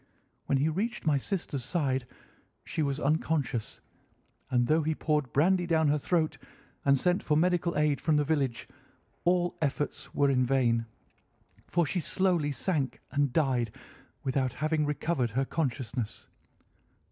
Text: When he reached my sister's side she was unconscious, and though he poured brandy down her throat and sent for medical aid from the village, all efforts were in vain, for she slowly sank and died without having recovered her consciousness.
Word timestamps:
When 0.47 0.57
he 0.57 0.67
reached 0.67 1.05
my 1.05 1.19
sister's 1.19 1.63
side 1.63 2.07
she 2.65 2.81
was 2.81 2.99
unconscious, 2.99 3.81
and 4.49 4.65
though 4.65 4.81
he 4.81 4.95
poured 4.95 5.31
brandy 5.31 5.67
down 5.67 5.89
her 5.89 5.99
throat 5.99 6.39
and 6.83 6.97
sent 6.99 7.21
for 7.21 7.37
medical 7.37 7.77
aid 7.77 8.01
from 8.01 8.15
the 8.17 8.23
village, 8.23 8.67
all 9.25 9.55
efforts 9.61 10.11
were 10.11 10.31
in 10.31 10.43
vain, 10.43 10.87
for 11.67 11.85
she 11.85 11.99
slowly 11.99 12.51
sank 12.51 12.99
and 13.11 13.31
died 13.31 13.75
without 14.23 14.53
having 14.53 14.87
recovered 14.87 15.29
her 15.29 15.45
consciousness. 15.45 16.27